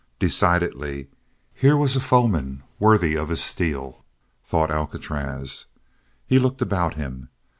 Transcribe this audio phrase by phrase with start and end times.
[0.17, 1.09] Decidedly
[1.53, 4.03] here was a foeman worthy of his steel,
[4.43, 5.67] thought Alcatraz.
[6.25, 7.29] He looked about him.